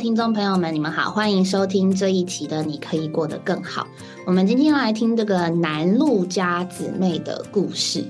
[0.00, 3.82] 听众朋友们，你们好，欢迎收听这一期的《你可以过得更好》。
[4.24, 8.02] 我们今天要来听这个南陆家姊妹的故事。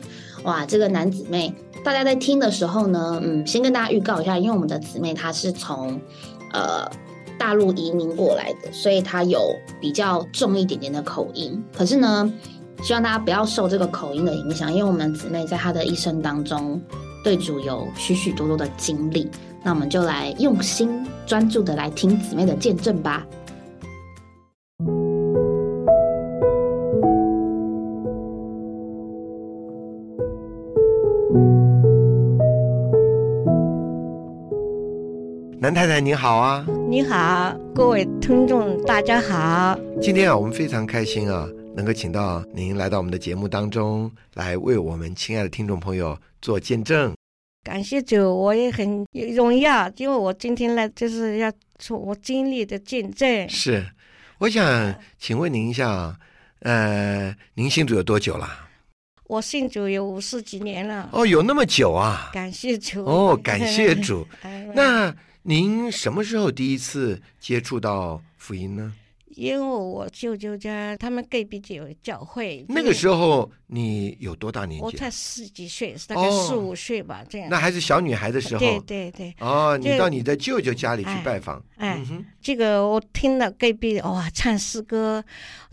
[0.45, 1.53] 哇，这个男姊妹，
[1.85, 6.01] 大家在听的时候呢，嗯，先跟大家预告一下，因为我们的姊妹她是从
[6.53, 6.89] 呃
[7.37, 9.41] 大陆移民过来的，所以她有
[9.81, 11.61] 比较重一点点的口音。
[11.77, 12.33] 可是呢，
[12.85, 16.81] 希望大家不要受这个口音的影响，因为我们姊妹在她的一生当中，
[17.25, 19.29] 对主有许许多多的经历。
[19.63, 23.27] 那我们就来用心专注的来听姊妹的见证吧。
[35.63, 39.79] 南太太您好啊，你好，各位听众大家好。
[40.01, 47.13] 今天啊，我们非常开心啊，能够请到您来到我们的节目当中，来为我们亲爱的听众朋友做见证。
[47.63, 53.49] 感谢主，我也很荣耀，因为我今天来就是要说我经历的见证。
[53.49, 53.87] 是，
[54.39, 56.19] 我想请问您一下，
[56.61, 58.49] 呃，您信主有多久了？
[59.27, 61.09] 我信主有五十几年了。
[61.13, 62.31] 哦，有那么久啊！
[62.33, 63.05] 感谢主。
[63.05, 64.27] 哦，感谢主。
[64.75, 68.93] 那您什么时候第一次接触到福音呢？
[69.41, 72.63] 因为我舅舅家他们隔壁就有教会。
[72.69, 74.85] 那个时候你有多大年纪？
[74.85, 77.49] 我才十几岁，大概四五岁吧，这样。
[77.49, 78.61] 那还是小女孩的时候。
[78.61, 79.35] 对对对。
[79.41, 81.65] 哦，你到你的舅舅家里去拜访。
[81.77, 81.99] 哎，
[82.43, 85.25] 这个我听了隔壁哇唱诗歌，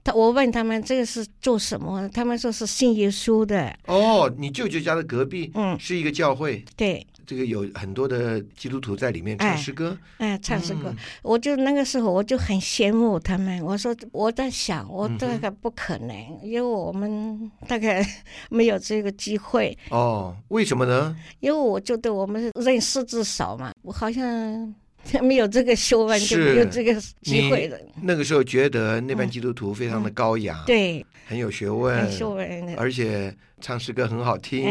[0.02, 3.78] 他我问他们这个是做什么，他们说是信耶稣的。
[3.88, 6.64] 哦，你舅舅家的隔壁嗯是一个教会。
[6.78, 7.06] 对。
[7.28, 13.62] 这个有很多的基督徒在里面唱诗歌，哎，唱诗歌，我就那个时候我就很羡慕他们。
[13.64, 18.02] 我说我在想，我大概不可能，因为我们大概
[18.50, 19.78] 没有这个机会。
[19.90, 21.16] 哦，为什么呢？
[21.42, 24.74] 因为我觉得我们认识字少嘛，我好像。
[25.22, 27.78] 没有这个修问，就没有这个机会了。
[28.02, 34.66] 那个时候觉得那班基督徒非常的高雅，对，很有学问，学问，而且唱诗歌很好听，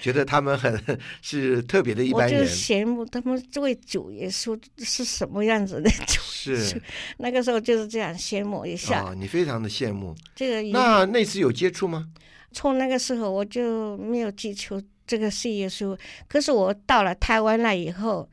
[0.00, 0.80] 觉得他们很
[1.22, 2.40] 是特别的一般人。
[2.40, 6.20] 我就羡慕他们这位主耶稣是什么样子的主。
[6.22, 6.80] 是
[7.18, 9.00] 那个时候就是这样羡慕一下。
[9.00, 10.14] 啊，你非常的羡慕。
[10.34, 12.08] 这个那那次有接触吗？
[12.52, 15.96] 从那个时候我就没有接触这个是耶稣，
[16.28, 18.28] 可是我到了台湾了以后。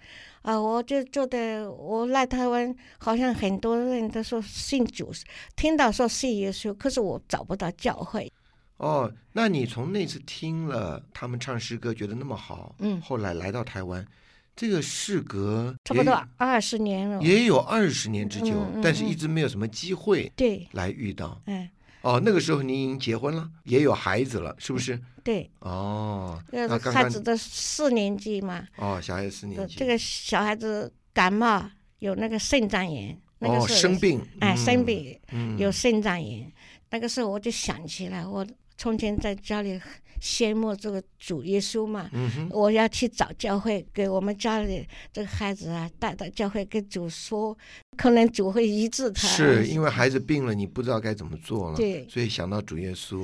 [0.47, 5.11] 啊，我就觉得我来台湾，好像很多人都说信主，
[5.57, 8.31] 听到说信耶稣，可是我找不到教会。
[8.77, 14.07] 哦，那你从那次听了他们唱诗歌，觉得那么好，嗯，后来来到台湾，
[14.55, 21.67] 这个事隔差不多二十年了，也有二十年之久，但是一直没有什么机会对来遇到，嗯。
[22.07, 24.97] 哦，那个时候您已经结婚了，也有孩子了，是不是？
[25.25, 25.51] 对。
[25.59, 28.65] 哦，那孩子的四年级嘛。
[28.77, 29.75] 哦，小孩子四年级。
[29.75, 31.69] 这个小孩子感冒，
[31.99, 33.19] 有那个肾脏炎。
[33.39, 34.25] 那个哦，生病。
[34.39, 35.19] 哎，生病，
[35.57, 36.49] 有肾脏炎。
[36.91, 39.81] 那个时候我就想起来，我从前在家里。
[40.19, 42.09] 羡慕这个主耶稣嘛，
[42.49, 44.83] 我要去找教会，给我们家里
[45.13, 47.55] 这个孩子啊带到教会跟主说，
[47.95, 49.27] 可能主会医治他。
[49.27, 53.23] 是因为孩子病了，你不知道该怎么做了，对，所以想到主耶稣，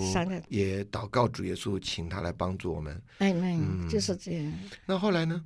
[0.50, 3.02] 也祷告主耶稣，请他来帮助我们。
[3.18, 4.54] 哎，嗯，就是这样。
[4.86, 5.44] 那后来呢？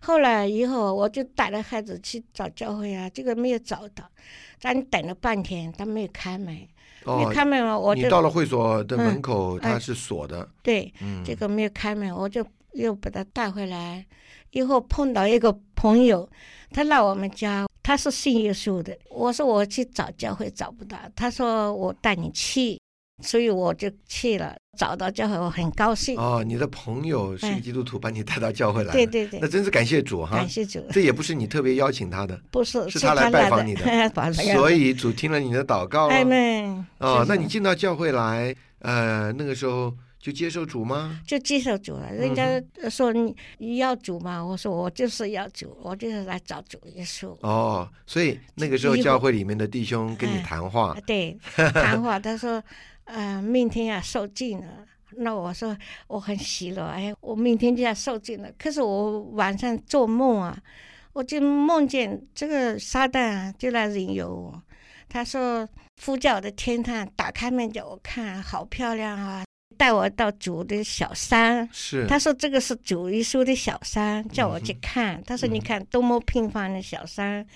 [0.00, 4.06] 后来以后，我就带着孩子去找教会啊，这个没有找到，
[4.60, 6.54] 咱等了半天，他没有开门。
[7.04, 10.48] 没开门嘛，我就你到了会所的门口，它是锁的。
[10.62, 10.92] 对，
[11.24, 14.04] 这个没有开门，我就又把它带回来。
[14.50, 16.28] 以后碰到一个朋友，
[16.72, 18.94] 他来我们家，他是信耶稣的。
[19.10, 22.78] 我说我去找教会找不到，他说我带你去。
[23.20, 26.18] 所以我就去了，找到教会，我很高兴。
[26.18, 30.38] 哦，你的朋友是基督徒，把你带到教会来，对对对，那真是感谢主哈！
[30.38, 34.10] 感谢主，这也不是你特别邀请他的，不是，是他来拜访你的，
[34.54, 36.08] 所以主听了你的祷告。
[36.08, 41.20] 哎们，哦，那你进到教会来，呃，那个时候就接受主吗？
[41.24, 42.10] 就接受主了。
[42.10, 42.60] 人家
[42.90, 44.44] 说你你要主吗？
[44.44, 47.36] 我说我就是要主，我就是来找主耶稣。
[47.42, 52.60] 哦，所以那个时候教会里面的弟兄跟你谈话，对，谈话，他说。
[53.04, 55.76] 呃，明天要受尽了，那我说
[56.06, 58.50] 我很喜乐，哎，我明天就要受尽了。
[58.58, 60.56] 可是我晚上做梦啊，
[61.12, 64.62] 我就梦见这个撒旦啊，就来引诱我。
[65.08, 65.68] 他说
[66.04, 69.44] 呼叫我的天堂，打开门叫我看，好漂亮啊，
[69.76, 71.68] 带我到主的小山。
[71.70, 72.06] 是。
[72.06, 75.22] 他说这个是主耶稣的小山，叫我去看。
[75.24, 77.46] 他说你看多么平凡的小山，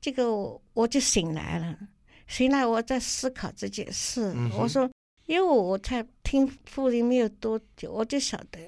[0.00, 0.32] 这个
[0.72, 1.76] 我就醒来了。
[2.26, 4.34] 醒来，我在思考这件事。
[4.58, 4.90] 我说，
[5.26, 8.60] 因为我才听福音没有多久，我就晓得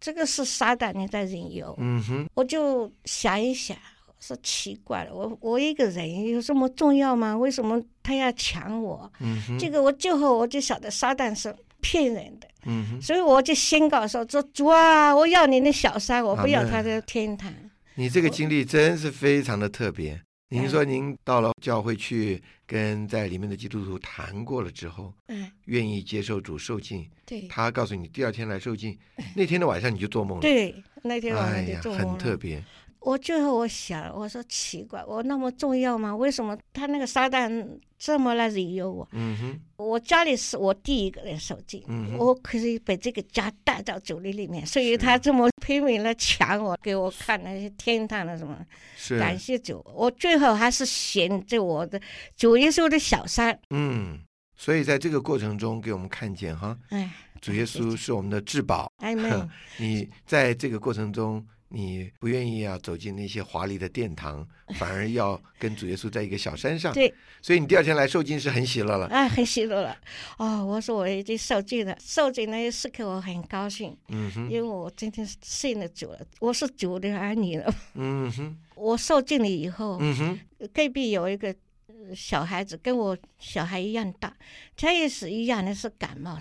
[0.00, 1.74] 这个是撒旦你在引诱。
[1.78, 3.76] 嗯哼，我就想一想，
[4.18, 7.36] 说奇怪了，我我一个人有这么重要吗？
[7.36, 9.10] 为什么他要抢我？
[9.20, 17.52] 嗯哼，这个我最后我就晓得撒旦是骗人的，嗯哼，所以我就宣告说：说主啊，我要你的小三，我不要他的天堂。
[17.94, 20.20] 你这个经历真是非常的特别。
[20.52, 28.98] 您嗯说您到了教会去跟在里面的基督徒谈过了之后，嗯，愿意接受主受尽，对他告诉你第二天来受尽，
[29.34, 30.42] 那天的晚上你就做梦了。
[30.42, 32.18] 对，那天晚哎呀，上就做梦很。
[32.18, 32.62] 特别。
[33.04, 36.14] 我最后我想，我说奇怪，我那么重要吗？
[36.14, 37.66] 为什么他那个撒旦
[37.98, 39.08] 这么来引诱我？
[39.12, 48.56] 嗯哼，我家里是我第一个人受尽，嗯我可以把这个家带到主里里面，所以他这么拼命来抢我，给我看那些天堂的什么。
[48.96, 52.00] 是，感谢主，我最后还是选择我的
[52.36, 53.58] 主耶稣的小三。
[53.70, 54.20] 嗯，
[54.56, 57.10] 所以在这个过程中，给我们看见哈，哎，
[57.40, 58.90] 主耶稣是我们的至宝。
[58.98, 59.48] 阿门。
[59.78, 64.46] 你在这个过程中，你不愿意啊走进那些华丽的殿堂，
[64.78, 66.92] 反而 要跟主耶稣在一个小山上。
[66.92, 69.06] 对，所以你第二天来受尽是很喜乐了。
[69.06, 69.96] 哎，很喜乐了。
[70.36, 77.74] 哦，我说我已经受尽了，受尽那一时刻我很高兴，嗯哼，因为我今天是信了主了，我是主的儿女了。
[77.94, 81.48] 嗯哼， 我受尽了以后，嗯哼，隔壁有一个
[81.86, 84.36] 呃小孩子跟我小孩一样大，
[84.76, 86.38] 他也是一样的是感冒，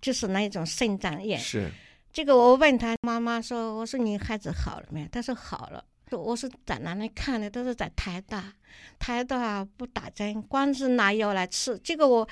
[0.00, 1.38] 就是那一种肾脏炎。
[1.38, 1.70] 是，
[2.12, 5.84] 这个我问他妈妈说：“我说你孩子好了没有？”他说好了。
[6.10, 7.48] 我是在哪里看的？
[7.48, 8.52] 他说在台大，
[8.98, 11.80] 台大不打针，光是拿药来吃。
[11.82, 12.28] 这个我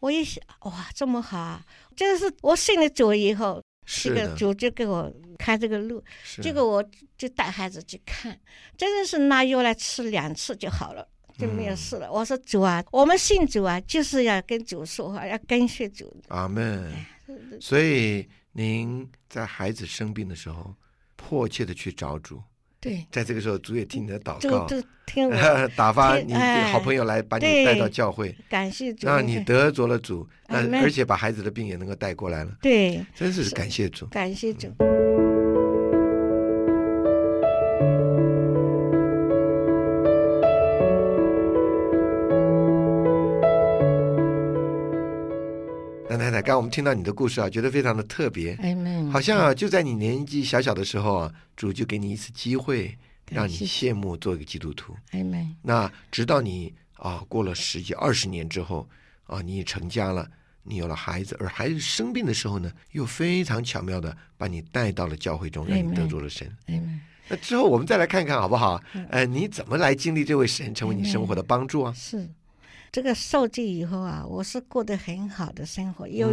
[0.00, 1.64] 我一想，哇，这么好啊！
[1.96, 6.84] 这是我信了主以后，这，个主就给我开这个路，是这个我
[7.16, 8.38] 就带孩子去看，
[8.76, 11.08] 真的是拿药来吃两次就好了。
[11.38, 12.12] 就没有事了。
[12.12, 16.14] 我说主啊，我们信主啊，就是要跟主说话，要跟随主。
[16.28, 16.92] 阿门。
[16.92, 17.06] 哎
[17.58, 20.74] 所以您在孩子生病的时候，
[21.16, 22.40] 迫切的去找主，
[22.80, 25.34] 对，在这个时候，主也听你的祷告，就听我
[25.74, 34.06] 打发你好朋友来把你带到教会，感谢主，让你得着了主，那而且把孩子的病也能够带过来了，对，真是感谢主。
[34.06, 34.68] 感谢主。
[34.78, 35.31] 那
[46.42, 48.58] 刚刚我们听到你的故事啊，觉得非常的特别，
[49.12, 52.98] 好像啊，就在你年纪小小的时候啊，主就给你一次机会，
[53.30, 54.94] 让你谢羡慕做一个基督徒。
[55.62, 58.88] 那直到你啊过了十几二十年之后
[59.26, 60.28] 啊，你也成家了，
[60.64, 66.52] 你有了孩子，而孩子生病的时候呢，又非常巧妙的把你带到了教会中，让你得着了神。
[67.28, 68.82] 那之后我们再来看看好不好？
[68.94, 71.92] 嗯呃，你怎么来经历这位神，成为你生活的帮助啊？
[71.96, 72.28] 是
[72.92, 76.06] 这个受戒以后啊，我是过得很好的生活。
[76.06, 76.30] 有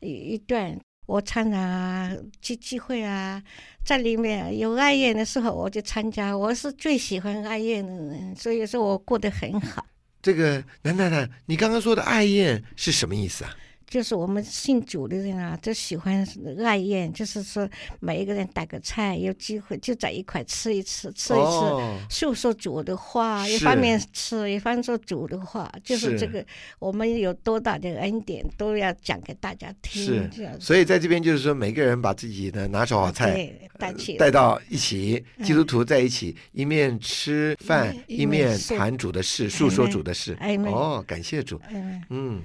[0.00, 0.74] 一一段，
[1.04, 2.10] 我常常啊
[2.40, 3.42] 去聚会啊，
[3.84, 6.36] 在里面有爱宴的时候，我就参加。
[6.36, 9.84] 我是最喜欢爱宴的人，所以说我过得很好。
[10.22, 13.54] 这个南太太，你刚刚说的爱宴是什么意思啊？
[13.92, 16.26] 就是我们信主的人啊，都喜欢
[16.64, 17.68] 爱宴，就是说
[18.00, 21.42] 每一个人带个菜，有机会就在一块吃一吃，吃一吃。
[21.42, 26.12] 哦，诉说主的话，一方面吃，一方面说主的话，就是。
[26.12, 26.44] 是这个
[26.78, 30.02] 我们有多大的恩典，都要讲给大家听。
[30.32, 30.58] 是。
[30.58, 34.18] 所以在这边就是说，每个人把自己的拿手好菜带起来。
[34.18, 35.44] 带到一起，嗯。
[35.44, 40.34] 基督徒在一起，一面吃饭，嗯一面谈主的事，诉说主的事。
[40.40, 41.60] 哎哦，感谢主。
[41.70, 42.42] 嗯，嗯，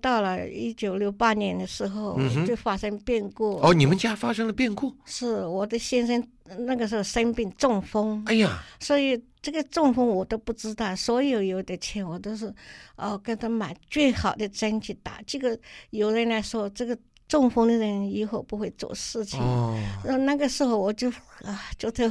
[0.00, 3.56] 到了一九六八年的时候，嗯就发生变故。
[3.62, 4.94] 哦，你们家发生了变故。
[5.04, 6.22] 是我的先生
[6.58, 12.52] 那个时候生病中风，哎呀，所以这个中风我都不知道，所有有的钱我都是
[12.96, 15.20] 哦跟他买最好的针去打。
[15.26, 15.58] 这个
[15.90, 16.96] 有人来说，这个
[17.28, 19.40] 中风的人以后不会做事情。
[19.40, 21.08] 哦，呃，那个时候我就
[21.44, 22.08] 啊，就这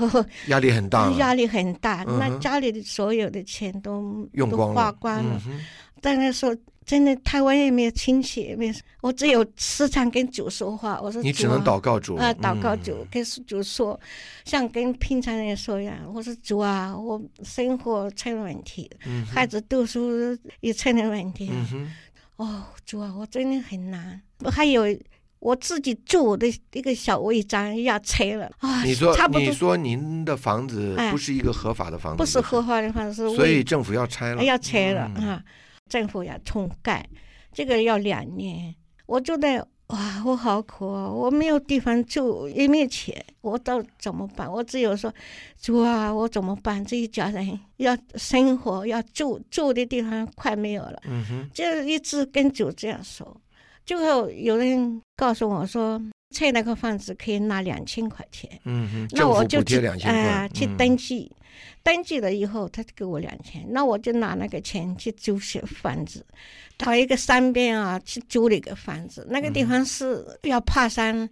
[0.48, 5.42] 压力很大，压力很大，嗯那家里的所有的钱都都用光了，花光了。
[6.02, 6.56] 但那时候
[6.90, 11.00] 真的台湾也没有亲戚，也没有，我只有时常跟主说话。
[11.00, 14.00] 我说你只能祷告主啊，祷告嗯主，跟主说，
[14.44, 15.96] 像跟平常人说一样。
[16.12, 21.52] 我说主啊，我生活成了问题，嗯孩子读书也成了问题。
[21.52, 21.92] 嗯，
[22.38, 24.20] 哦，主啊，我真的很难。
[24.40, 24.86] 我还有
[25.38, 35.44] 我自己住的一个小违章要拆了啊，你说差不多你说您的房子哎不是一个合法的房子，不是合法的房子，所以政府要拆了，要拆了嗯啊，
[35.90, 37.06] 政府要重盖，
[37.52, 38.74] 这个要两年。
[39.06, 44.48] 我觉得哇，我好苦哦，我没有地方住，也没有钱，我到怎么办？
[44.52, 45.12] 我只有说，
[45.60, 46.86] 主啊，我怎么办？
[46.86, 53.36] 这一家人要生活，要住，住的地方快没有了，嗯哼，就一直跟主这样说。
[53.84, 56.00] 最后有人告诉我说，
[56.32, 61.32] 拆那个房子可以拿两千块钱，嗯哼，那我就去两千块啊，去嗯登记，
[61.82, 66.26] 登记了以后他就给我两千，那我就拿那个钱去租些房子，
[66.78, 71.28] 到一个山边啊去租了一个房子，那个地方是要爬山，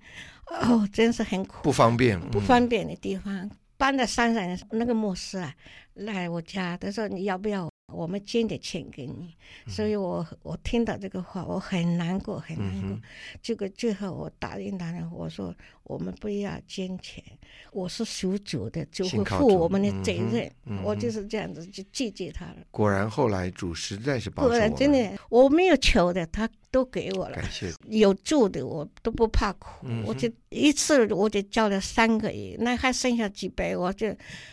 [0.47, 1.63] 哦，真是很苦。
[1.63, 3.49] 不方便，不嗯方便的地方。
[3.77, 5.53] 搬到山上，那个牧师啊
[5.93, 9.33] 来我家，他说你要不要我们捐点钱给你？
[9.65, 12.89] 所以我我听到这个话，我很难过，很难过。
[12.89, 13.01] 嗯哼
[13.41, 17.23] 结果最后我答应他了，我说我们不要捐钱，
[17.71, 20.51] 我是属主的，就会负我们的责任。
[20.65, 22.57] 嗯我就是这样子去拒绝他了。
[22.71, 27.37] 果然后来主实在是保不守我们，然真的我没有求的，他都给我了。
[27.37, 34.07] 感谢有住的我都不怕苦，嗯我就一次我就交了三个亿，那还剩下几百，我就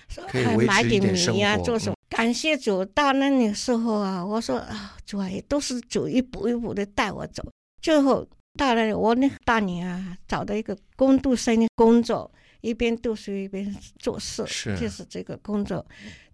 [0.09, 1.97] 说还买点米呀、做什么？
[2.17, 7.45] 感谢主，到那个时候啊，我说啊，主啊，也都是主一步一步的带我走。
[7.83, 12.31] 最后到了我那大女啊，找到一个工读生的工作，
[12.61, 15.85] 一边读书一边做事，是就是这个工作。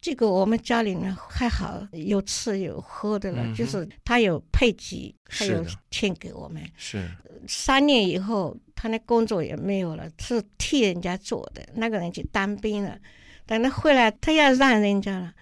[0.02, 6.62] 这个我们家里呢还好，有吃有喝的了，嗯就是他有配给，还有钱给我们。
[6.76, 7.08] 是
[7.48, 11.66] 三年以后，他那工作也没有了，是替人家做的。
[11.74, 12.98] 那个人去当兵了，
[13.46, 15.32] 等他回来，他要让人家了。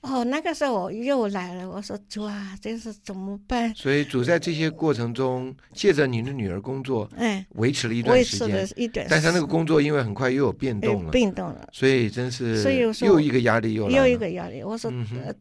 [0.00, 3.74] 哦，那个时候我又来了，我说主啊，这是怎么办？
[3.74, 11.68] 所以主在这些过程中，借着您的女儿工作，哎，维持了一段维持时间了，一段时间，但是他那个工作因为很快又有变哎动了，变动了。
[11.72, 14.92] 所以真是所以又一个压力又来又一个压力，我说，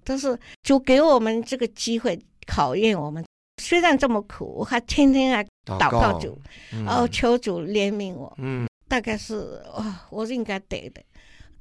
[0.04, 3.24] 但是就给我们这个机会考验我们。
[3.62, 6.40] 虽然这么苦，我还天天来祷祷告主，
[6.74, 8.34] 嗯哦，求主怜悯我。
[8.38, 11.02] 嗯大概是啊、我是应该得的。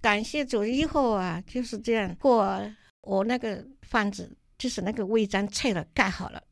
[0.00, 2.58] 感谢主，以后啊就是这样过。
[3.06, 6.42] 我那个房子就是那个违章拆了，盖好了，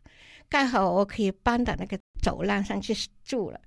[0.49, 2.94] 盖好我可以搬到那个走廊上去
[3.25, 3.61] 住了，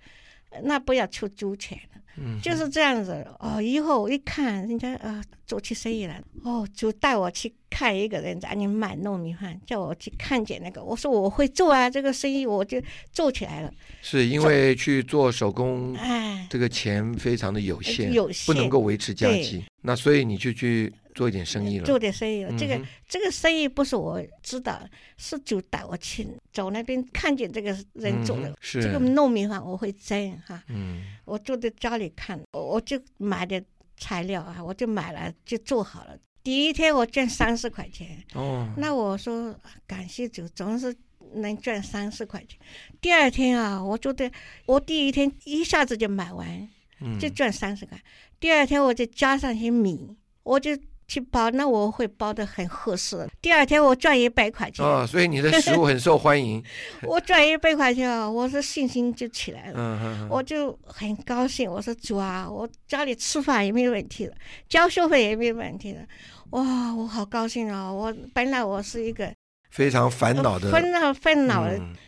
[0.51, 2.01] 呃那不要出租钱了。
[2.19, 3.61] 嗯，就是这样子哦。
[3.61, 13.71] 以后我一看人家啊做起生意来，哦，就带我去看一个人在那里卖糯米饭，叫我去看见那个，我说我会做啊，这个生意我就做起来了。
[14.01, 21.85] 是因为去做手工，哎，这个钱非常的有限，有限不能够维持家计，那所以你就去做一点生意了。
[21.85, 22.55] 做点生意了。
[22.59, 24.79] 这个这个生意不是我知道，
[25.17, 28.49] 是就带我去走那边看见这个人做的。
[28.49, 33.65] 嗯是这个糯米饭我会蒸哈，嗯我坐在家里看，我我就买点
[33.97, 36.15] 材料啊，我就买了就做好了。
[36.43, 39.53] 第一天我赚三十块钱，哦，那我说
[39.87, 40.95] 感谢主，总是
[41.33, 42.59] 能赚三十块钱。
[43.01, 44.31] 第二天啊，我觉得
[44.67, 46.69] 我第一天一下子就买完，
[47.01, 47.99] 嗯就赚三十块。
[48.39, 50.71] 第二天我就加上些米，我就
[51.07, 53.27] 去包，那我会包的很合适。
[53.41, 56.61] 第二天我赚一百块钱，哦，所以你的食物很受欢迎。
[57.03, 59.73] 我赚一百块钱啊，我是信心就起来了。
[59.75, 64.35] 嗯嗯我就很高兴，我说主啊，我家里吃饭也没有问题了，
[64.67, 66.01] 交学费也没有问题了，
[66.49, 67.91] 哇，我好高兴啊！
[67.91, 69.31] 我本来我是一个
[69.69, 71.65] 非常烦恼的，烦恼烦恼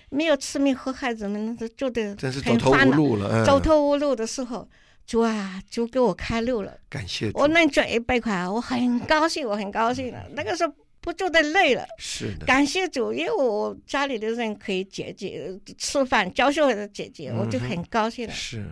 [0.10, 3.30] 没有吃面和孩子们都做的真是走投无路了。
[3.32, 4.68] 嗯走投无路的时候，
[5.10, 10.24] 主啊，主给我开路了，感谢主我能赚一百块，我很高兴，我很高兴了。
[10.36, 11.84] 那个时候不做的累了。
[11.98, 18.34] 是的，感谢主，因为我家里的人可以解决吃饭、交学费的解决，我就很高兴了。
[18.36, 18.64] 是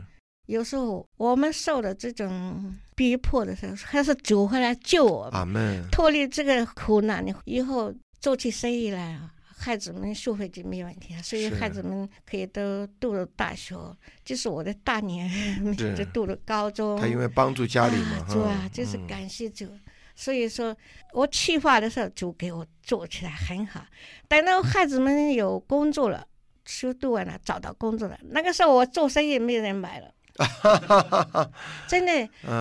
[0.46, 5.84] 有时候我们受的这种逼迫的时候，还是主会来救我们，阿门。
[5.92, 7.92] 脱离这个苦难，你以后
[8.22, 13.76] 做起生意来啊，孩子们学费就没问题啊，所以孩子们可以都读了大学，
[14.24, 17.00] 就是我的大女儿就读了高中。
[17.00, 19.68] 他因为帮助家里嘛，啊、就是嗯感谢主。
[20.16, 20.76] 所以说
[21.14, 23.86] 我企划的时候，主给我做起来很好。
[24.28, 26.28] 等到孩子们有工作了，
[26.66, 30.12] 书读完了，找到工作了，那个时候我做生意没人买了，
[31.88, 32.12] 真的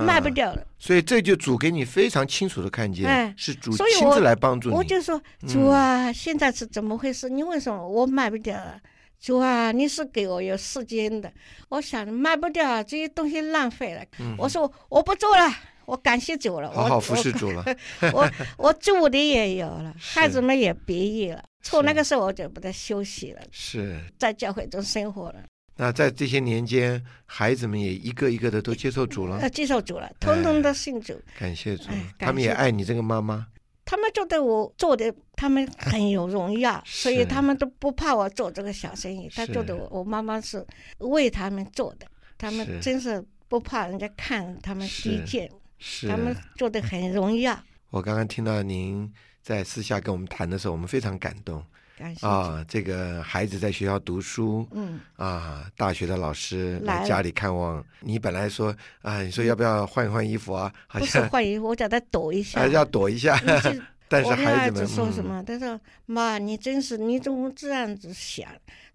[0.05, 0.67] 卖不嗯掉了。
[0.79, 4.75] 所以这就主给你非常清楚的看见，哎是主我亲自来帮助你。
[4.75, 7.29] 我就说嗯主啊，现在是怎么回事？
[7.29, 8.79] 你为什么我卖不掉了？
[9.19, 11.33] 主啊，你是给我有时间的，
[11.71, 14.03] 我想卖不掉这些东西浪费了。
[14.37, 15.51] 我说我不做了，
[15.87, 16.71] 我感谢主了。
[16.71, 17.65] 我好服侍主了。
[18.13, 21.43] 我 我住的也有了， 孩子们也毕业了。
[21.63, 23.99] 从那个时候我就不得休息了，是。
[24.19, 25.43] 在教会中生活了，
[25.77, 31.21] 那在这些年间，孩子们也一个一个的都接受主了呃，，接受主了，统统都信主。
[31.39, 33.47] 感谢主哎，他们也爱你这个妈妈。
[33.85, 39.29] 他们觉得我做的，他们很有荣耀， 所以他们都不怕我做这个小生意。
[39.35, 40.67] 他觉得我我妈妈是
[40.99, 42.07] 为他们做的，
[42.37, 47.57] 他们真是不怕人家看他们低贱，是他们做的很荣耀。
[47.91, 49.13] 我刚刚听到您
[49.47, 51.63] 在私下跟我们谈的时候，我们非常感动。
[51.97, 52.27] 感谢。
[52.27, 60.73] 啊，这个孩子在学校读书，嗯，啊，大学的老师来来家里看望你，本来说啊，你说要不要换一换衣服啊？
[60.89, 62.59] 好不是像换衣服，我叫他躲一下。
[62.59, 63.41] 还要躲一下，
[64.11, 65.41] 但是孩子们嗯说什么？
[65.45, 68.49] 他说：“妈，你真是，你怎么这样子想？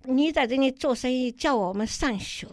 [0.03, 2.45] 你在这里做生意，叫我们上学，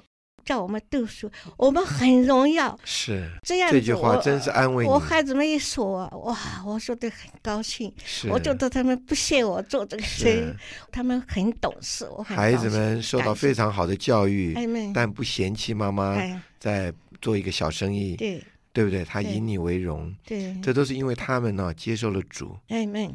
[0.49, 2.75] 叫我们读书，我们很荣耀。
[2.83, 4.91] 是这样子这句话真是安慰你。
[4.91, 7.93] 我孩子们一说，哇，我说的很高兴。
[8.03, 10.55] 是，我觉得他们不屑我做这个生意，
[10.91, 14.55] 他们很懂事，我孩子们受到非常好的教育，
[14.95, 16.91] 但不嫌弃妈妈哎，在
[17.21, 18.43] 做一个小生意，对。
[18.71, 19.05] 对不对？
[19.05, 22.57] 他以你为荣，对，这都是因为他们呢接受了主，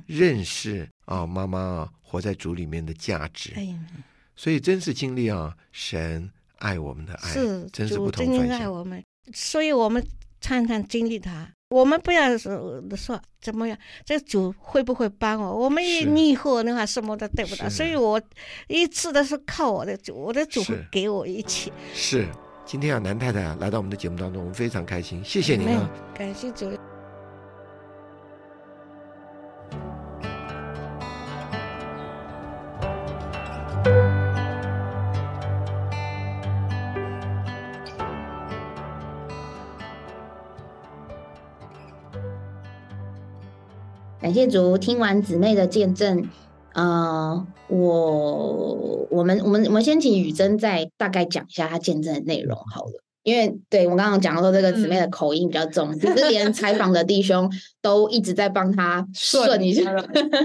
[0.06, 3.54] 认识啊妈妈啊活在主里面的价值，
[4.36, 6.30] 所以真是经历啊神
[6.64, 8.68] 爱我们的爱，是真是不主真正爱。
[8.68, 9.04] 我们，
[9.34, 10.02] 所以我们
[10.40, 11.48] 常常经历他。
[11.70, 15.56] 我们不要说说怎么样，这主会不会帮我？
[15.58, 17.68] 我们一是逆后的话，什么都得不到。
[17.68, 18.22] 所以我
[18.68, 21.72] 一次都是靠我的主，我的主会给我一切。
[21.94, 22.28] 是，
[22.66, 25.90] 今天啊，南太太啊来到我们的节目当中，我们非常开心，谢谢您啊。
[26.16, 26.72] 感谢主。
[44.34, 46.28] 感谢主，听完姊妹的见证，
[46.74, 53.04] 呃，我我们我们我们先请雨珍再大概讲一下她见证的内容好了。
[53.22, 57.48] 因为对我刚刚讲说这个姊妹的口音比较重， 其实连采访的弟兄
[57.80, 59.94] 都一直在帮她顺一下。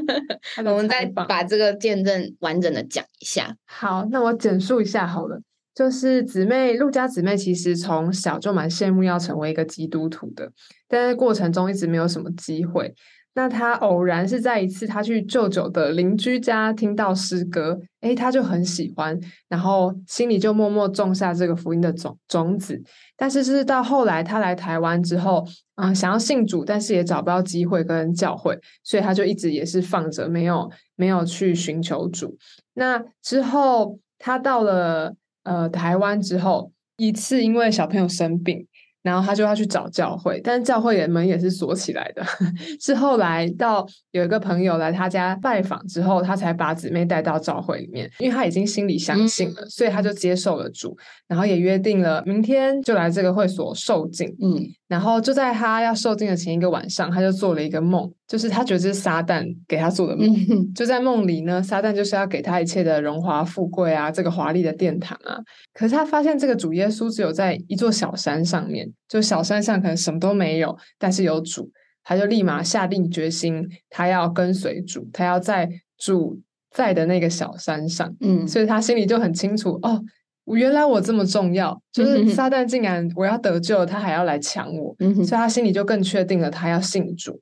[0.66, 3.56] 我们再把这个见证完整的讲一下。
[3.64, 5.40] 好，那我简述一下好了。
[5.74, 10.50] 就是姊妹陆家姊妹，其实从小就蛮羡慕要成为一个基督徒的，
[10.88, 12.94] 但是过程中一直没有什么机会。
[13.38, 19.16] 那他偶然是在一次他去舅舅的邻居家听到诗歌，诶，他就很喜欢，
[19.48, 22.82] 然后心里就默默种下这个福音的种种子。
[23.16, 32.36] 但是是到后来他来台湾之后，嗯，想要信主，但是也找不到机会跟教会，所以他就一直也是放着，没有没有去寻求主。
[32.74, 38.66] 那之后，他到了呃台湾之后，一次因为小朋友生病，
[39.08, 42.22] 然后他就要去找教会，但是教会的门也是锁起来的。
[42.78, 50.94] 是后来到有一个朋友来他家拜访之后，他才把姊妹带到教会里面，因为他已经心里相信了，所以他就接受了主，
[51.26, 54.28] 然后也约定了明天就来这个会所受浸。
[54.42, 60.26] 嗯然后就在他要受浸的前一个晚上，他就做了一个梦，就是他觉得这是撒旦给他做的梦。
[60.48, 65.36] 嗯就在梦里呢，撒旦就是要给他一切的荣华富贵啊，这个华丽的殿堂啊。
[65.74, 71.70] 可是他发现这个主耶稣只有在一座小山上面，就小山上可能什么都没有，但是有主，
[72.02, 78.14] 他就立马下定决心，他要跟随主，他要在主在的那个小山上。
[78.20, 80.02] 嗯所以他心里就很清楚哦，
[80.46, 87.40] 原来我这么重要，就是撒旦竟然我要得救，他还要来抢我，嗯所以他心里就更确定了他要信主。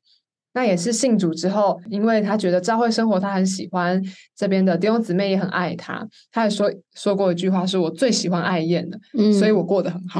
[0.56, 4.02] 那也是信主之后，因为他觉得教会生活他很喜欢，
[4.34, 6.02] 这边的弟兄姊妹也很爱他。
[6.32, 10.18] 他也说说过一句话，是我最喜欢爱燕的，嗯所以我过得很好，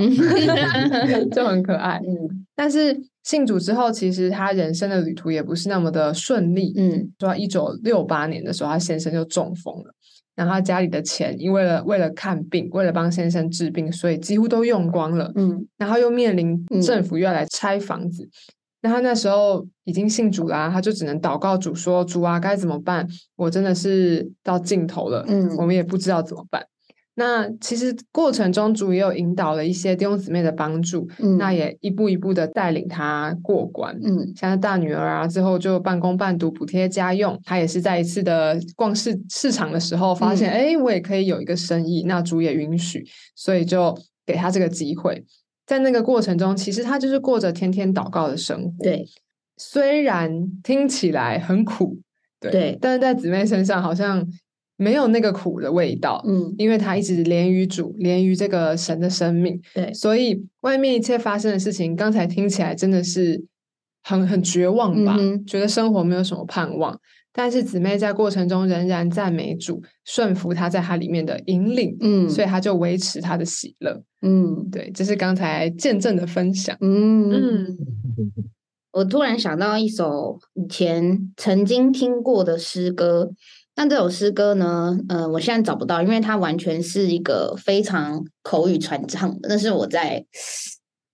[1.33, 1.99] 就很可爱。
[2.07, 2.95] 嗯但是
[3.25, 6.75] 信主之后，其实他人生的旅途也不是那么的顺利。
[6.77, 9.95] 嗯说一九六八年的时候，他先生就中风了，
[10.35, 15.33] 然后他家里的钱，因为了为了看病，为了帮先生治病，所以几乎都用光了。
[15.35, 18.29] 嗯然后又面临嗯政府又要来拆房子，
[18.87, 23.07] 那他那时候已经信主啦、他就只能祷告主说：“主啊，该怎么办？
[23.35, 26.65] 我真的是到尽头了，嗯我们也不知道怎么办。”
[27.19, 33.99] 那其实过程中，主也有引导了一些弟兄姊妹的帮助，嗯那也一步一步的带领他过关。
[34.05, 37.41] 嗯像是大女儿啊，之后就半工半读补贴家用。
[37.45, 43.97] 她也是在一次的逛市市场的时候发现，嗯哎、我也可以有一个生意，那主也允许，所以就
[44.27, 45.25] 给他这个机会。
[45.67, 48.85] 在那个过程中，其实他就是过着天天祷告的生活。
[48.85, 49.05] 对，
[49.57, 51.99] 虽然听起来很苦，
[52.39, 54.25] 对，对但是在姊妹身上好像
[54.77, 56.23] 没有那个苦的味道。
[56.27, 63.45] 嗯因为他一直连于主，连于这个神的生命，对所以外面一切发生的事情，刚才听起来真的是
[64.05, 65.17] 很很绝望吧？
[65.19, 66.97] 嗯觉得生活没有什么盼望。
[67.39, 74.03] 但是姊妹在过程中仍然赞美主，顺服他在他里面的引领，嗯所以他就维持他的喜乐。
[74.23, 76.75] 嗯对，这是刚才见证的分享。
[76.81, 77.79] 嗯嗯
[78.93, 83.31] 我突然想到一首以前曾经听过的诗歌，
[83.75, 89.51] 但这首诗歌呢，呃，我现在找不到，因为它完全是一个非常口语传唱的。
[89.51, 90.25] 那是我在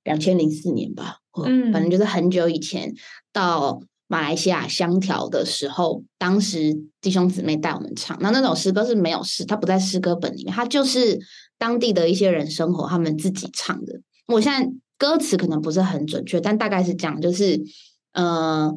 [0.05, 2.95] 两千零四年吧，嗯反正就是很久以前
[3.33, 3.83] 到
[4.13, 11.19] 马来西亚香条的时候，当时弟兄姊妹带我们唱，那那首诗歌是没有诗，它不在诗歌本里面，它就是
[11.57, 14.03] 当地的一些人生活，他们自己唱的。
[14.27, 17.59] 我现在歌词可能不是很准确，但大概是这样，就是
[18.13, 18.71] 呃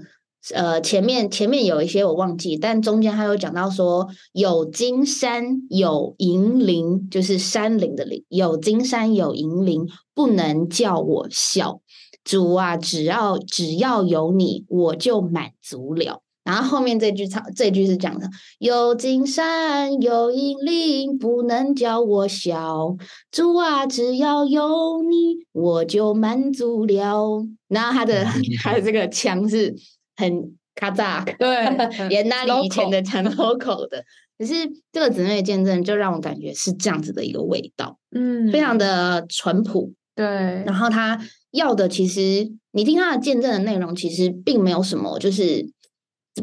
[0.54, 11.82] 呃，前面前面有一些我忘记，但中间还有讲到说有金山有银铃，就是山林的林，有金山有银铃，不能叫我笑。
[12.26, 16.24] 主啊，只要只要有你，我就满足了。
[16.44, 18.28] 然后后面这句唱，这句是讲的：
[18.60, 22.96] 有金山有银铃，不能叫我小。
[23.32, 27.46] 主啊，只要有你，我就满足了。
[27.68, 28.26] 然后他的
[28.62, 29.76] 他的这个腔是
[30.16, 31.66] 很卡扎，对，
[32.10, 34.04] 也那里以前的讲 local 的。
[34.38, 34.54] 可是
[34.92, 39.94] 这个姊妹见证，就让我感觉是这样子的一个味道，嗯，非常的淳朴。
[40.16, 40.26] 对，
[40.66, 41.20] 然后他。
[41.56, 45.68] 要的其实，你听他的见证的内容，其实并没有什么，就是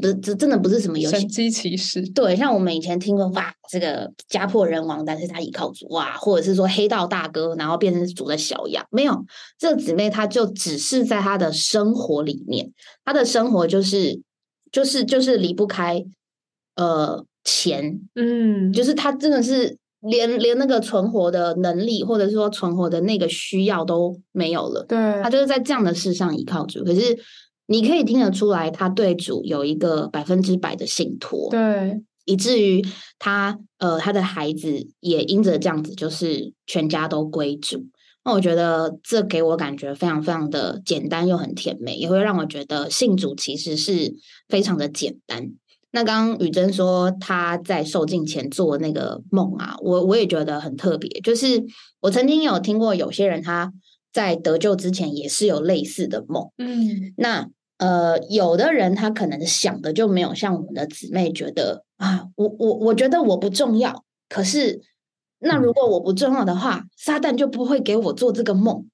[0.01, 2.03] 不是这真的不是什么游神机骑士。
[2.13, 9.25] 对，像我们以前听过哇，这个家破人亡，但是他依靠主哇，或者是说黑道大哥，然后变成主的小羊，没有
[9.59, 12.73] 这个姊妹，她就只是在她的生活里面，
[13.05, 14.21] 她的生活就是
[14.73, 16.05] 就是就是离不开
[16.77, 19.77] 呃钱，嗯，就是她真的是。
[20.03, 24.85] 连连那个存活的能力，或者是说存活的那个需要都没有了。
[24.89, 26.85] 对，他就是在这样的事上依靠主。
[26.85, 27.19] 可是
[27.67, 31.49] 你可以听得出来，他对主有一个百分之百的信托。
[31.51, 32.85] 对，以至于
[33.19, 37.87] 他呃，他的孩子也因着这样子，就是全家都归主。
[38.25, 44.15] 那我觉得这给我感觉非常非常的简单又很甜美，也会让我觉得信主其实是
[44.49, 45.51] 非常的简单。
[45.95, 51.09] 那刚刚雨珍说她在受尽前做那个梦啊，我我也觉得很特别。
[51.21, 51.63] 就是
[52.01, 53.71] 我曾经有听过有些人他
[54.11, 64.81] 在得救之前也是有类似的梦，嗯，那呃，有的人他可能想的就没有像我们的姊妹觉得啊，我我我觉得我不重要，可是
[65.41, 68.87] 那如果我不重要的话，撒旦就不会给我做这个梦，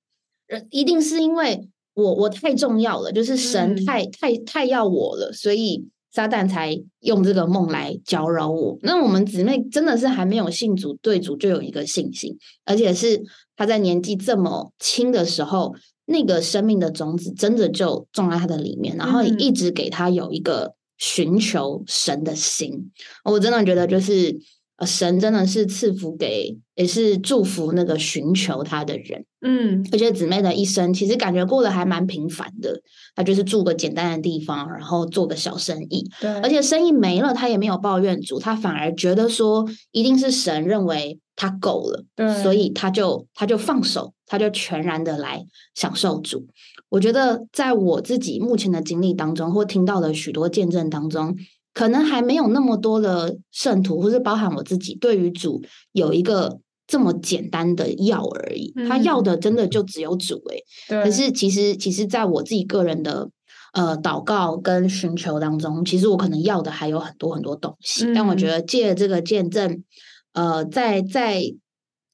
[0.49, 5.87] 呃，一定是因为我我太重要了，就是神太太太要我了，所以。
[6.11, 8.79] 撒旦才用这个梦来搅扰我。
[8.83, 13.23] 那我们姊妹真的是还没有信主，对主就有一个信心，而且是
[13.57, 15.75] 他在年纪这么轻的时候，
[16.07, 22.91] 那个生命的种子真的就种在他的里面，然后一直给他有一个寻求神的心。
[23.25, 24.39] 我真的觉得就是。
[24.79, 29.25] 呃，神真的是赐福给，也是祝福那个寻求他的人。
[29.41, 32.81] 嗯，而且姊妹的一生其实感觉过得还蛮平凡的，
[33.17, 36.09] 她就是住个简单的地方，然后做个小生意。
[36.21, 46.47] 对，而且生意没了，她也没有抱怨主，她反而觉得说，一定是神认为她够了，对，所以她就她就放手，她就全然的来享受主。
[46.89, 51.37] 我觉得在我自己目前的经历当中，或听到的许多见证当中。
[51.79, 55.63] 可能还没有那么多的圣徒，或是包含我自己，对于主
[55.93, 58.75] 有一个这么简单的要而已。
[58.89, 60.65] 他要的真的就只有主诶。
[61.05, 63.31] 可是其实，其实在我自己个人的
[63.75, 68.13] 呃祷告跟寻求当中，其实我可能要的还有很多很多东西。
[68.13, 69.85] 但我觉得借这个见证，
[70.33, 71.41] 呃，在在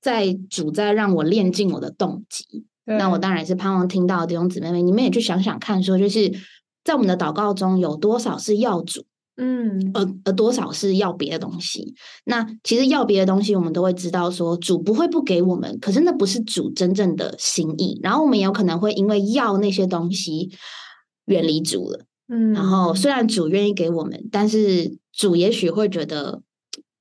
[0.03, 2.67] 在主在让我练尽我的动机。
[2.85, 6.31] 那我当然是盼望听到弟兄姊妹们，你们也去想想看，说就是
[6.85, 9.07] 在我们的祷告中有多少是要主。
[9.37, 11.95] 嗯，而而多少是要别的东西？
[12.25, 17.99] 那其实要别的东西，我们都会知道说主不会不给我们，可是那不是主真正的心意。
[18.01, 20.51] 然后我们也有可能会因为要那些东西
[21.25, 22.05] 远离主了。
[22.29, 26.41] 嗯，然后虽然主愿意给我们，但是主也许会觉得，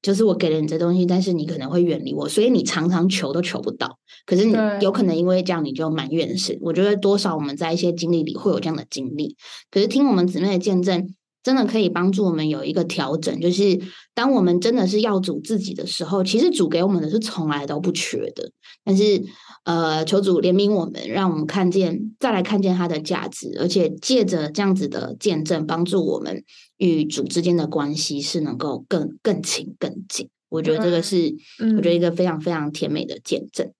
[0.02, 4.00] 就是我给了你这东西，但是你可能会远离我，所以你常常求都求不到。
[4.26, 6.58] 可是你有可能因为这样，你就埋怨神。
[6.62, 9.38] 我觉得多少我们在一些经历里会有这样的经历。
[9.70, 11.14] 可是听我们姊妹的见证。
[11.44, 13.80] 真的可以帮助我们有一个调整，就是
[14.14, 18.50] 当我们真的是要主自己的时候，其实主给我们的是从来都不缺的。
[18.86, 19.24] 但是，
[19.66, 26.44] 呃，求主怜悯我们，让我们看见，再来看见它的价值，而且借着这样子的见证，帮助我们
[26.78, 30.30] 与主之间的关系是能够更更亲更近。
[30.50, 31.36] 我觉得这个是，
[31.78, 33.72] 我觉得一个非常非常甜美的见证。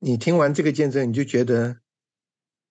[0.00, 1.76] 你听完这个见证，你就觉得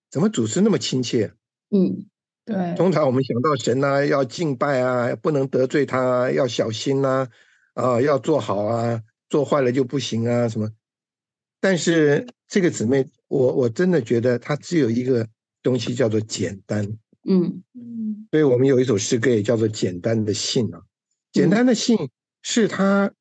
[0.09, 1.33] 怎么主是那么亲切？
[1.69, 2.05] 嗯。
[2.51, 7.27] 对，通常我们想到神呐，要敬拜啊，不能得罪他，要小心呐，
[7.73, 10.69] 啊，要做好啊，做坏了就不行啊，什么？
[11.59, 15.27] 但是这个姊妹，我我真的觉得她只有一个
[15.63, 16.83] 东西叫做简单，
[17.27, 17.63] 嗯。
[17.73, 20.81] 嗯，所以我们有一首诗歌也叫做《简单的信》啊，
[21.31, 22.09] 简单的信
[22.41, 23.13] 是她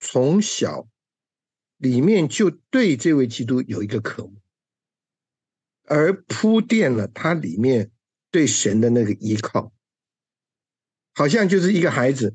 [0.00, 0.86] 从小
[1.78, 4.34] 里面就对这位基督有一个渴慕，
[5.84, 7.90] 而铺垫了它里面。
[8.32, 9.72] 对神的那个依靠，
[11.14, 12.34] 好像就是一个孩子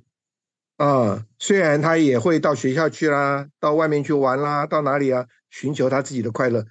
[0.77, 6.65] 啊，虽然他也会到学校去啦，到外面去玩啦，到哪里啊，寻求他自己的快乐，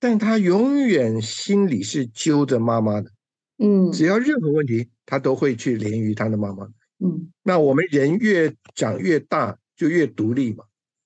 [0.00, 3.10] 但他永远心里是揪着妈妈的。
[3.58, 6.66] 嗯只要任何问题，他都会去连于他的妈妈。
[6.98, 10.64] 嗯那我们人越长越大，就越独立嘛。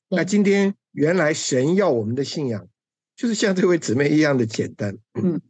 [0.09, 2.67] 那今天原来神要我们的信仰，
[3.15, 4.97] 就是像这位姊妹一样的简单。
[5.13, 5.43] 嗯，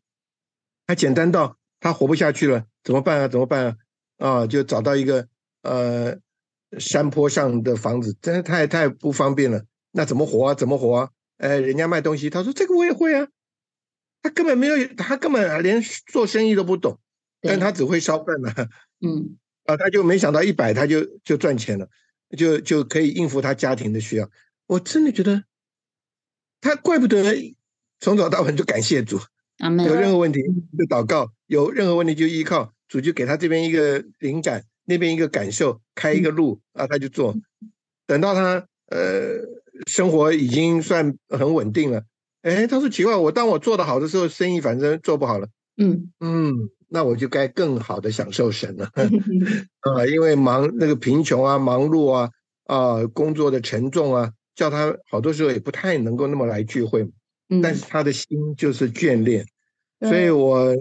[0.86, 3.28] 他简单到他活不下去了，怎么办啊？
[3.28, 3.76] 怎么办啊？
[4.18, 5.28] 啊，就找到一个
[5.62, 6.18] 呃
[6.80, 9.64] 山坡上的房子，真的太太不方便了。
[9.92, 10.54] 那怎么活啊？
[10.54, 11.10] 怎么活啊？
[11.36, 13.28] 哎，人家卖东西，他说这个我也会啊。
[14.20, 16.98] 他根本没有，他根本连做生意都不懂，
[17.40, 18.52] 但他只会烧饭呢、
[19.06, 21.88] 嗯 啊，他就没想到一百他就就赚钱了，
[22.36, 24.28] 就就可以应付他家庭的需要。
[24.66, 25.44] 我真的觉得，
[26.60, 27.54] 他怪不得
[28.00, 29.20] 从早到晚就感谢主，
[29.58, 30.40] 有任何问题
[30.78, 37.34] 就祷告，有任何问题就依靠主，就给他这边一个灵感，那边一个感受，开一个路啊，他就做。
[38.06, 39.40] 等到他呃
[39.86, 42.02] 生活已经算很稳定了，
[42.42, 46.52] 哎，他说奇怪，我当我做得好的时候，生意反正做不好了，嗯嗯，
[46.88, 48.90] 那我就该更好的享受神了。
[49.80, 52.30] 啊，因为忙那个贫穷啊、忙碌啊、
[52.66, 57.08] 啊工作的沉重啊，叫他好多时候也不太能够那么来聚会，
[57.48, 59.46] 嗯，但是他的心就是眷恋，
[60.00, 60.74] 所以我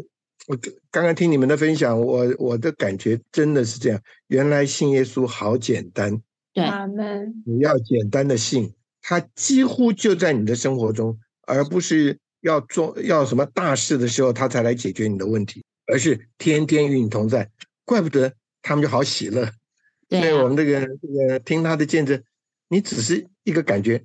[0.48, 0.58] 我
[0.92, 6.22] 刚刚听你们的分享，我我的感觉真的是这样，原来信耶稣好简单，
[6.54, 6.64] 对。
[6.64, 7.44] 阿门。
[7.46, 17.50] 你要简单的信，他几乎就在你的生活中，而不是要做要什么大事的时候他才来解决你的问题，而是天天与你同在，
[17.84, 19.50] 怪不得他们就好喜乐。
[20.10, 20.22] 对啊。
[20.22, 22.24] 所以我们这个这个听他的见证，
[22.70, 24.04] 你只是一个感觉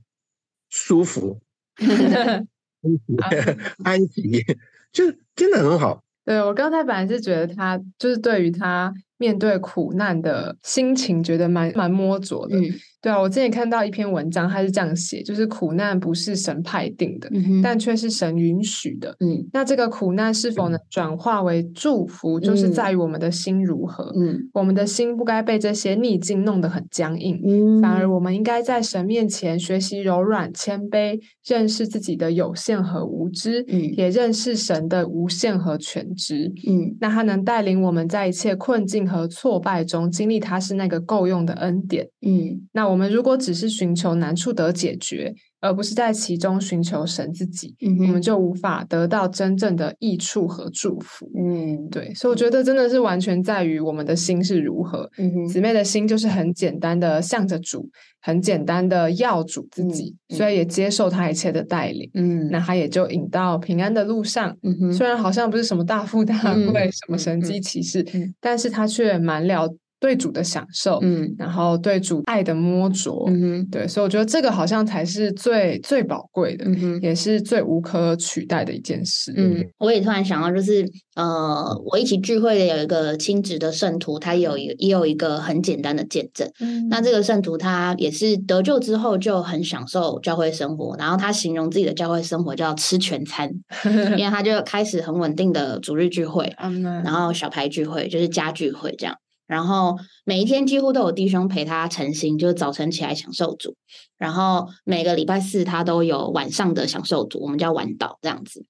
[0.68, 1.40] 舒服、
[3.84, 4.44] 安息，
[4.92, 6.02] 就真的很好。
[6.24, 12.58] 对我刚才本来是觉得他就是对于他面对苦难的心情，觉得蛮蛮摸着的。
[12.58, 12.64] 嗯
[13.02, 19.16] 对啊，我之前看到一篇文章，他是这样写，就是苦难不是神派定的，嗯但却是神允许的。
[19.20, 24.12] 嗯那这个苦难是否能转化为祝福，就是嗯在于我们的心如何。
[24.16, 36.52] 嗯我们的心不该被这些逆境弄得很僵硬，嗯，反而我们应该在神面前学习柔软、谦卑，认识自己的有限和无知，嗯也认识神的无限和全知。
[36.68, 42.06] 嗯那他能带领我们在一切困境和挫败中经历，他是那个够用的恩典。
[42.20, 51.30] 嗯那我们如果只是寻求难处得解决，而不是在其中寻求神自己，嗯我们就无法得到真正的益处和祝福。
[51.38, 55.08] 嗯对，所以我觉得真的是完全在于我们的心是如何。
[55.18, 57.88] 嗯姊妹的心就是很简单的向着主，
[58.20, 62.10] 很简单的要主自己，所以也接受他一切的带领。
[62.14, 64.56] 嗯那他也就引到平安的路上。
[64.96, 69.68] 虽然好像不是什么大富大嗯贵、什么嗯神机嗯骑士，嗯但是他却满了
[70.00, 73.12] 对主的享受，嗯然后对主爱的摸着。
[73.28, 77.00] 嗯哼对，所以我觉得这个好像才是最最宝贵的，嗯哼。
[77.02, 79.32] 也是最无可取代的一件事。
[79.36, 80.84] 嗯，我也突然想到，就是
[81.14, 86.50] 呃，我一起聚会的有一个亲职的圣徒，他有一也有一个很简单的见证。
[86.60, 93.50] 嗯那这个圣徒他也是得救之后就很享受教会生活，然后他形容自己的教会生活叫吃全餐，
[94.16, 99.14] 因为他就开始很稳定的主日聚会，嗯然后小牌聚会就是家聚会这样，
[99.50, 103.74] 然后每一天几乎都有弟兄陪他晨行，就是早晨起来享受主，
[104.16, 108.64] 然后每个礼拜四他都有晚上的享受主，我们叫晚祷这样子。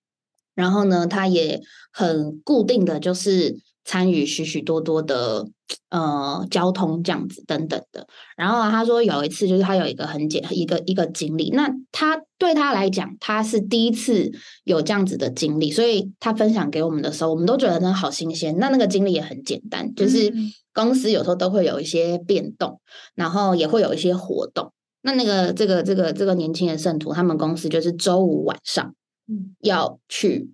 [0.55, 1.61] 然后呢，他也
[1.93, 5.49] 很固定的就是参与许许多多的
[5.89, 8.07] 呃交通这样子等等的。
[8.37, 14.31] 然后啊他说有一次就是他有一个很简一个一个经历，那他对他来讲他是第一次
[14.65, 18.57] 有这样子的经历，所以他分享给我们的时候，我们都觉得真的好新鲜。
[18.59, 22.81] 那那个经历也很简单，就是嗯公司有时候都会有一些变动，
[23.15, 24.73] 然后也会有一些活动。
[25.03, 28.95] 那那个这个这个这个年轻的圣徒，他们公司就是周五晚上
[29.27, 30.51] 嗯要去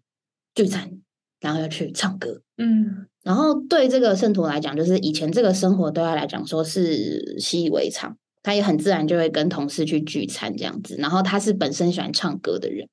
[0.55, 1.01] 聚餐，
[1.41, 2.41] 然后要去唱歌。
[2.59, 10.95] 嗯然后对这个圣徒来讲，就是以前这个生活对他来讲说是习以为常，他也很自然就会跟同事去聚餐这样子。
[10.99, 12.89] 然后他是本身喜欢唱歌的人，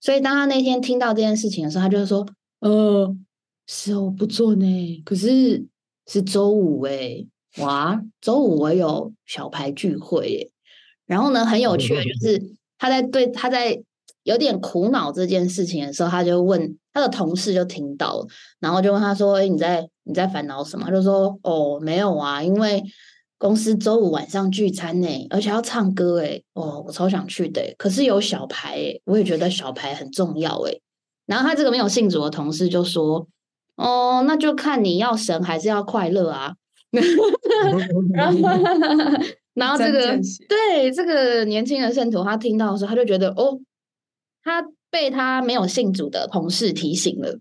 [0.00, 2.24] 所以当他那天听到这件事情的时候，他就说
[2.60, 3.16] ：“呃，
[3.66, 5.66] 是哦，我不做呢，可是
[6.06, 7.26] 是周五诶，
[7.58, 10.50] 哇，周五我有小牌聚会耶。”
[11.04, 12.40] 然后呢，很有趣的就是
[12.78, 13.82] 他在对他在
[14.22, 18.26] 有点苦恼这件事情的时候，他就问他的同事就听到了，
[18.60, 22.82] 然后就问他说：“哎，你在你在烦恼什么？”他就说：“哦，没有啊，因为
[23.36, 30.80] 公司周五晚上聚餐呢，而且要唱歌诶，哦，我超想去的诶，可是有小牌诶，我也觉得小牌很重要诶。”
[31.26, 33.26] 然后他这个没有信主的同事就说
[33.76, 36.54] ：“哦，那就看你要神还是要快乐啊。”
[38.14, 38.48] 然后，
[39.54, 40.16] 然后这个
[40.48, 43.58] 对这个年轻的圣徒，他听到的时候，他就觉得哦，
[44.44, 44.62] 他
[44.94, 47.40] 被他没有信主的同事提醒了。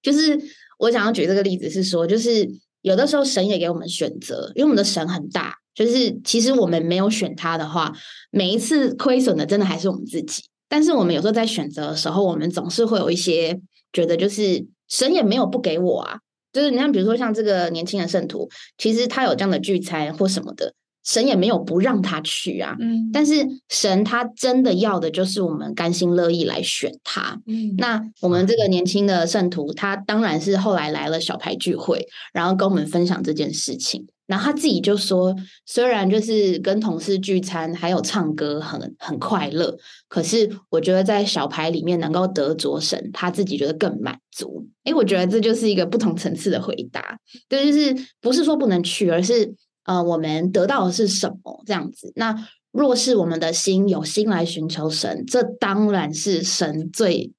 [0.00, 0.40] 就是
[0.78, 2.48] 我想要举这个例子是说，就是
[2.80, 7.92] 有的时候神也给我们选择，因为我们的神很大，就是其实我们没有选他的话，
[8.30, 10.44] 每一次亏损的真的还是我们自己。
[10.70, 13.60] 但是我们有时候在选择的时候，我们总是会有一些
[13.92, 16.20] 觉得，就是神也没有不给我啊。
[16.50, 20.72] 就是你看，比如说像这个年轻的圣徒，其实他有这样的聚餐或什么的，
[21.10, 22.76] 神也没有不让他去啊。
[22.78, 27.40] 嗯但是神他真的要的就是我们甘心乐意来选他。
[27.46, 34.06] 嗯那我们这个年轻的圣徒，他当然是后来来了小牌聚会，然后跟我们分享这件事情。
[34.26, 35.34] 然后他自己就说，
[35.66, 44.68] 虽然就是跟同事聚餐，还有唱歌很很快乐，可是我觉得在小牌里面能够得着神，他自己觉得更满足。
[44.84, 47.18] 诶，我觉得这就是一个不同层次的回答，
[47.48, 49.52] 对，就是不是说不能去，而是
[49.90, 52.12] 呃，我们得到的是什么这样子。
[52.14, 57.32] 那若是我们的心有心来寻求神，这当然是神最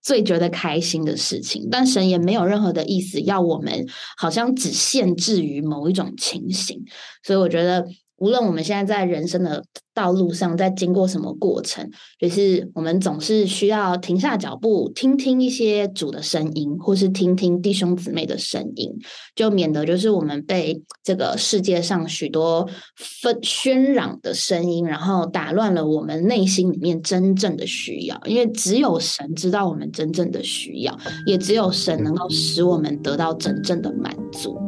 [0.00, 1.68] 最觉得开心的事情。
[1.70, 3.86] 但神也没有任何的意思要我们
[4.16, 6.82] 好像只限制于某一种情形。
[7.22, 7.86] 所以我觉得，
[8.20, 18.90] 无论我们现在在人生的道路上，在经过什么过程，就是我们总是需要停下脚步，听听一些主的声音，或是听听弟兄姊妹的声音，
[19.34, 28.20] 就免得就是我们被这个世界上许多纷喧嚷的声音，然后打乱了我们内心里面真正的需要。
[28.26, 34.58] 因为只有神知道我们真正的需要，也只有神能够使我们得到真正的满足。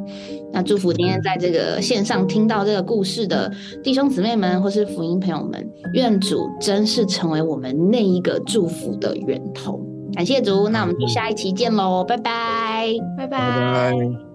[0.53, 3.51] 那祝福今天在这个线上听到这个故事的
[3.83, 9.81] 弟兄姊妹们，或是福音朋友们，愿主真是成为我们那一个祝福的源头。
[10.15, 12.87] 感谢主，那我们就下一期见喽，拜拜。
[13.17, 14.32] 拜拜拜。